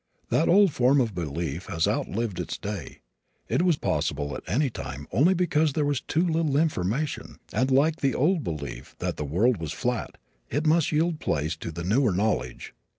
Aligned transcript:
That 0.29 0.49
old 0.49 0.73
form 0.73 0.99
of 0.99 1.13
belief 1.13 1.67
has 1.67 1.87
outlived 1.87 2.39
its 2.39 2.57
day. 2.57 3.01
It 3.47 3.61
was 3.61 3.77
possible 3.77 4.35
at 4.35 4.41
any 4.47 4.67
time 4.71 5.07
only 5.11 5.35
because 5.35 5.73
there 5.73 5.85
was 5.85 6.01
too 6.01 6.25
little 6.25 6.57
information 6.57 7.37
and, 7.53 7.69
like 7.69 7.97
the 7.97 8.15
old 8.15 8.43
belief 8.43 8.95
that 8.97 9.17
the 9.17 9.23
world 9.23 9.57
was 9.57 9.73
flat, 9.73 10.17
it 10.49 10.65
must 10.65 10.91
yield 10.91 11.19
place 11.19 11.55
to 11.57 11.71
the 11.71 11.83
newer 11.83 12.13
knowledge. 12.13 12.73